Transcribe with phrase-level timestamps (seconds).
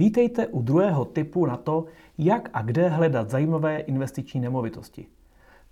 [0.00, 1.84] Vítejte u druhého typu na to,
[2.18, 5.06] jak a kde hledat zajímavé investiční nemovitosti.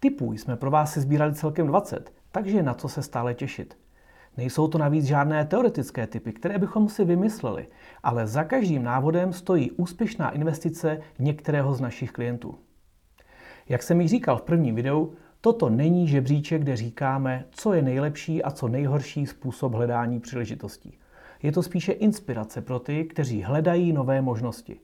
[0.00, 3.78] Typů jsme pro vás si sbírali celkem 20, takže na co se stále těšit.
[4.36, 7.66] Nejsou to navíc žádné teoretické typy, které bychom si vymysleli,
[8.02, 12.58] ale za každým návodem stojí úspěšná investice některého z našich klientů.
[13.68, 18.42] Jak jsem již říkal v prvním videu, toto není žebříček, kde říkáme, co je nejlepší
[18.42, 20.98] a co nejhorší způsob hledání příležitostí.
[21.42, 24.80] Je to spíše inspirace pro ty, kteří hledají nové možnosti.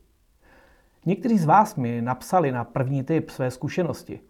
[1.07, 4.21] Někteří z vás mi napsali na první tip své zkušenosti.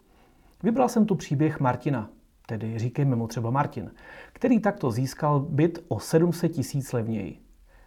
[0.63, 2.09] Vybral jsem tu příběh Martina,
[2.47, 3.91] tedy říkejme mu třeba Martin,
[4.33, 7.39] který takto získal byt o 700 tisíc levněji.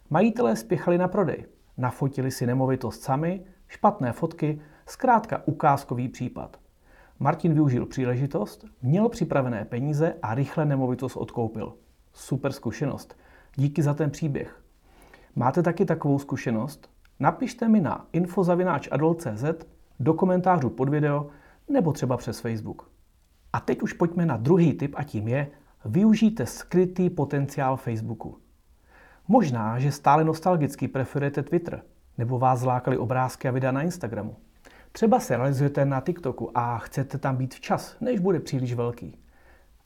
[0.09, 1.45] Majitelé spěchali na prodej,
[1.77, 6.59] nafotili si nemovitost sami, špatné fotky, zkrátka ukázkový případ.
[7.19, 11.73] Martin využil příležitost, měl připravené peníze a rychle nemovitost odkoupil.
[12.13, 13.17] Super zkušenost.
[13.55, 14.61] Díky za ten příběh.
[15.35, 16.89] Máte taky takovou zkušenost?
[17.19, 19.43] Napište mi na infozavináčadol.cz
[19.99, 21.29] do komentářů pod video
[21.69, 22.91] nebo třeba přes Facebook.
[23.53, 25.47] A teď už pojďme na druhý tip a tím je,
[25.85, 28.37] využijte skrytý potenciál Facebooku.
[29.27, 31.81] Možná, že stále nostalgicky preferujete Twitter,
[32.17, 34.35] nebo vás zlákali obrázky a videa na Instagramu.
[34.91, 39.17] Třeba se realizujete na TikToku a chcete tam být včas, než bude příliš velký.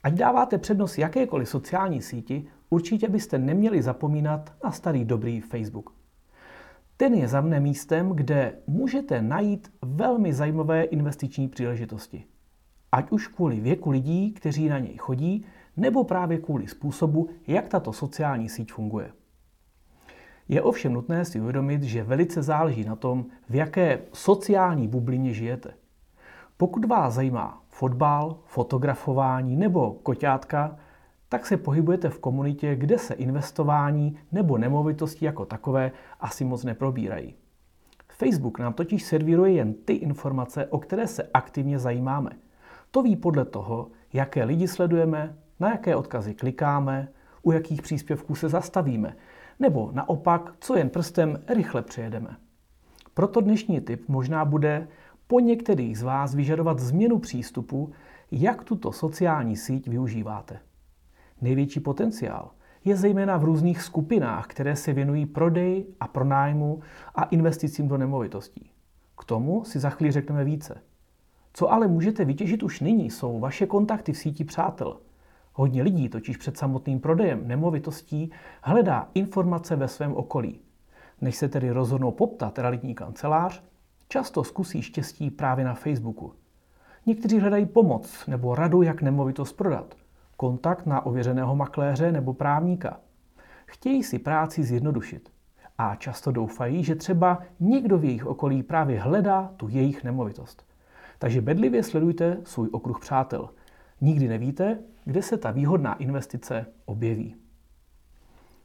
[0.02, 5.94] Ať dáváte přednost jakékoliv sociální síti, určitě byste neměli zapomínat na starý dobrý Facebook.
[6.96, 12.24] Ten je za mne místem, kde můžete najít velmi zajímavé investiční příležitosti.
[12.92, 17.92] Ať už kvůli věku lidí, kteří na něj chodí, nebo právě kvůli způsobu, jak tato
[17.92, 19.12] sociální síť funguje.
[20.48, 25.74] Je ovšem nutné si uvědomit, že velice záleží na tom, v jaké sociální bublině žijete.
[26.56, 30.76] Pokud vás zajímá fotbal, fotografování nebo koťátka,
[31.34, 37.34] tak se pohybujete v komunitě, kde se investování nebo nemovitosti jako takové asi moc neprobírají.
[38.08, 42.30] Facebook nám totiž servíruje jen ty informace, o které se aktivně zajímáme.
[42.90, 47.08] To ví podle toho, jaké lidi sledujeme, na jaké odkazy klikáme,
[47.42, 49.16] u jakých příspěvků se zastavíme,
[49.60, 52.36] nebo naopak, co jen prstem rychle přejedeme.
[53.14, 54.88] Proto dnešní tip možná bude
[55.26, 57.92] po některých z vás vyžadovat změnu přístupu,
[58.30, 60.60] jak tuto sociální síť využíváte.
[61.44, 62.50] Největší potenciál
[62.84, 66.80] je zejména v různých skupinách, které se věnují prodeji a pronájmu
[67.14, 68.70] a investicím do nemovitostí.
[69.18, 70.82] K tomu si za chvíli řekneme více.
[71.52, 74.96] Co ale můžete vytěžit už nyní, jsou vaše kontakty v síti přátel.
[75.52, 78.30] Hodně lidí totiž před samotným prodejem nemovitostí
[78.62, 80.60] hledá informace ve svém okolí.
[81.20, 83.62] Než se tedy rozhodnou poptat realitní kancelář,
[84.08, 86.32] často zkusí štěstí právě na Facebooku.
[87.06, 89.94] Někteří hledají pomoc nebo radu, jak nemovitost prodat–
[90.36, 93.00] kontakt na ověřeného makléře nebo právníka.
[93.66, 95.32] Chtějí si práci zjednodušit
[95.78, 100.66] a často doufají, že třeba někdo v jejich okolí právě hledá tu jejich nemovitost.
[101.18, 103.50] Takže bedlivě sledujte svůj okruh přátel.
[104.00, 107.36] Nikdy nevíte, kde se ta výhodná investice objeví.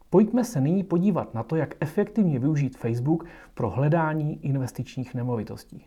[0.09, 5.85] Pojďme se nyní podívat na to, jak efektivně využít Facebook pro hledání investičních nemovitostí.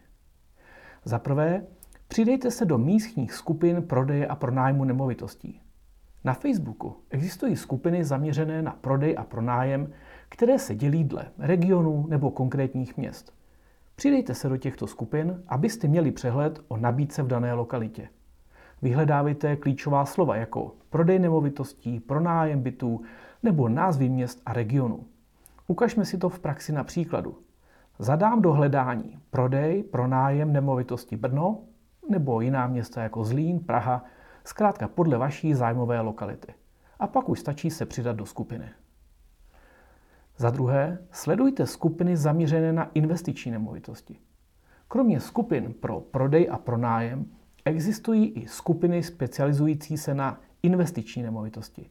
[1.05, 1.67] Za prvé,
[2.09, 5.61] přidejte se do místních skupin prodeje a pronájmu nemovitostí.
[6.25, 9.93] Na Facebooku existují skupiny zaměřené na prodej a pronájem,
[10.29, 13.35] které se dělí dle regionů nebo konkrétních měst.
[13.97, 18.09] Přidejte se do těchto skupin, abyste měli přehled o nabídce v dané lokalitě.
[18.83, 23.03] Vyhledávejte klíčová slova jako prodej nemovitostí, pronájem bytů
[23.43, 25.07] nebo názvy měst a regionů.
[25.67, 27.39] Ukažme si to v praxi na příkladu.
[27.99, 31.59] Zadám do hledání prodej, pronájem nemovitosti Brno
[32.11, 34.05] nebo jiná města jako Zlín, Praha
[34.45, 36.55] zkrátka podle vaší zájmové lokality.
[36.99, 38.69] A pak už stačí se přidat do skupiny.
[40.37, 44.19] Za druhé, sledujte skupiny zaměřené na investiční nemovitosti.
[44.89, 47.27] Kromě skupin pro prodej a pronájem
[47.65, 51.91] existují i skupiny specializující se na investiční nemovitosti.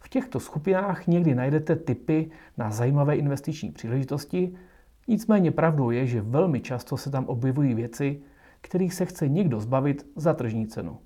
[0.00, 4.54] V těchto skupinách někdy najdete tipy na zajímavé investiční příležitosti,
[5.08, 8.22] nicméně pravdou je, že velmi často se tam objevují věci,
[8.60, 10.98] kterých se chce někdo zbavit za tržní cenu.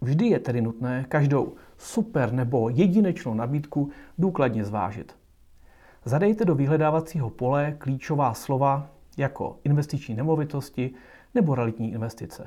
[0.00, 5.16] Vždy je tedy nutné každou super nebo jedinečnou nabídku důkladně zvážit.
[6.04, 10.90] Zadejte do vyhledávacího pole klíčová slova jako investiční nemovitosti
[11.34, 12.46] nebo realitní investice.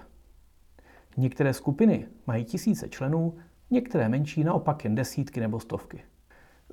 [1.17, 3.33] Některé skupiny mají tisíce členů,
[3.71, 6.03] některé menší naopak jen desítky nebo stovky.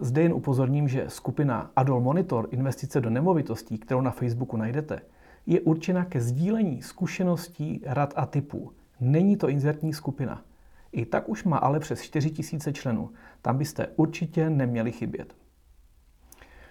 [0.00, 5.00] Zde jen upozorním, že skupina Adol Monitor investice do nemovitostí, kterou na Facebooku najdete,
[5.46, 8.72] je určena ke sdílení zkušeností, rad a typů.
[9.00, 10.42] Není to inzertní skupina.
[10.92, 13.10] I tak už má ale přes 4 000 členů.
[13.42, 15.34] Tam byste určitě neměli chybět.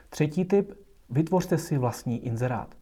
[0.10, 0.72] Třetí tip.
[1.10, 2.76] vytvořte si vlastní inzerát.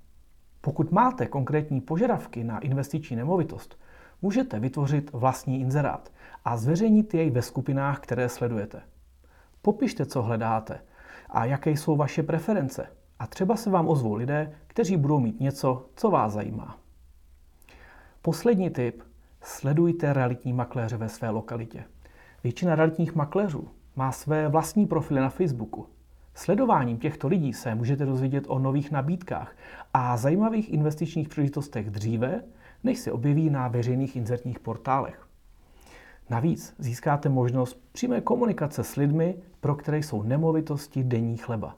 [0.62, 3.80] Pokud máte konkrétní požadavky na investiční nemovitost,
[4.22, 6.12] můžete vytvořit vlastní inzerát
[6.46, 8.82] a zveřejnit jej ve skupinách, které sledujete.
[9.62, 10.82] Popište, co hledáte
[11.30, 12.88] a jaké jsou vaše preference.
[13.20, 16.78] A třeba se vám ozvou lidé, kteří budou mít něco, co vás zajímá.
[18.22, 19.04] Poslední tip.
[19.42, 21.84] Sledujte realitní makléře ve své lokalitě.
[22.44, 25.88] Většina realitních makléřů má své vlastní profily na Facebooku.
[26.34, 29.56] Sledováním těchto lidí se můžete dozvědět o nových nabídkách
[29.94, 32.44] a zajímavých investičních příležitostech dříve,
[32.84, 35.28] než se objeví na veřejných inzertních portálech.
[36.30, 41.78] Navíc získáte možnost přímé komunikace s lidmi, pro které jsou nemovitosti denní chleba.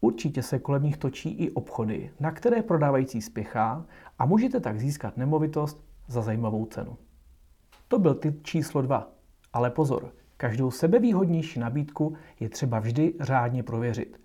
[0.00, 3.84] Určitě se kolem nich točí i obchody, na které prodávající spěchá
[4.18, 6.96] a můžete tak získat nemovitost za zajímavou cenu.
[7.88, 9.08] To byl tip číslo 2.
[9.52, 14.20] Ale pozor, každou sebevýhodnější nabídku je třeba vždy řádně prověřit.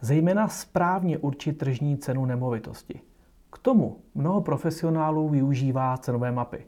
[0.00, 3.00] Zejména správně určit tržní cenu nemovitosti.
[3.52, 6.66] K tomu mnoho profesionálů využívá cenové mapy.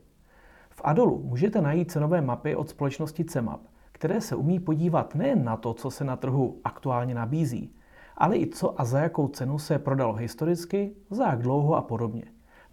[0.71, 3.61] V Adolu můžete najít cenové mapy od společnosti CEMAP,
[3.93, 7.75] které se umí podívat nejen na to, co se na trhu aktuálně nabízí,
[8.17, 12.25] ale i co a za jakou cenu se prodalo historicky, za jak dlouho a podobně.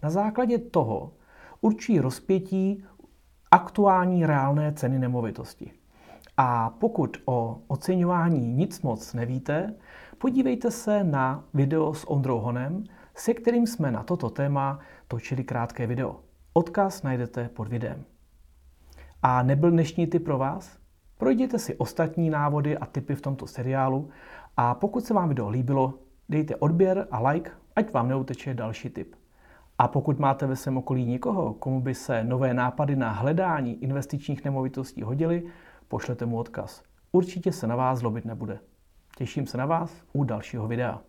[0.02, 1.12] Na základě toho
[1.60, 2.84] určí rozpětí
[3.50, 5.72] aktuální reálné ceny nemovitosti.
[6.36, 9.74] A pokud o oceňování nic moc nevíte,
[10.18, 12.84] podívejte se na video s Ondrou Honem,
[13.14, 14.78] se kterým jsme na toto téma
[15.08, 16.20] točili krátké video.
[16.52, 18.04] Odkaz najdete pod videem.
[19.22, 20.78] A nebyl dnešní tip pro vás?
[21.18, 24.10] Projděte si ostatní návody a tipy v tomto seriálu
[24.56, 25.94] a pokud se vám video líbilo,
[26.28, 29.14] dejte odběr a like, ať vám neuteče další tip.
[29.78, 34.44] A pokud máte ve svém okolí někoho, komu by se nové nápady na hledání investičních
[34.44, 35.46] nemovitostí hodily,
[35.88, 36.82] pošlete mu odkaz.
[37.12, 38.58] Určitě se na vás zlobit nebude.
[39.16, 41.00] Těším se na vás u dalšího videa.